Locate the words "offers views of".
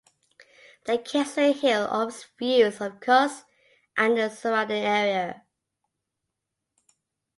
1.87-2.93